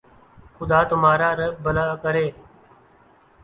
خدا 0.57 0.79
تمہارر 0.91 1.39
بھلا 1.63 1.87
کرے 2.03 2.25